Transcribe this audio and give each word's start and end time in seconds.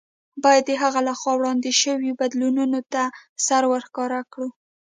باید 0.43 0.63
د 0.67 0.71
هغه 0.83 0.99
له 1.07 1.13
خوا 1.19 1.33
وړاندې 1.37 1.69
شویو 1.81 2.17
بدلوونکو 2.19 2.81
ته 2.93 3.03
سر 3.45 3.63
ورښکاره 3.71 4.21
کړو. 4.31 4.49